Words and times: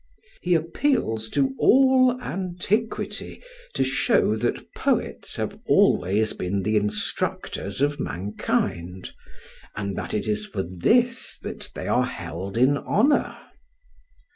He 0.41 0.55
appeals 0.55 1.29
to 1.29 1.53
all 1.59 2.17
antiquity 2.23 3.43
to 3.75 3.83
shew 3.83 4.35
that 4.37 4.73
poets 4.73 5.35
have 5.35 5.59
always 5.67 6.33
been 6.33 6.63
the 6.63 6.75
instructors 6.75 7.81
of 7.81 7.99
mankind, 7.99 9.13
and 9.75 9.95
that 9.95 10.15
it 10.15 10.27
is 10.27 10.47
for 10.47 10.63
this 10.63 11.37
that 11.43 11.69
they 11.75 11.87
are 11.87 12.05
held 12.07 12.57
in 12.57 12.79
honour. 12.79 13.37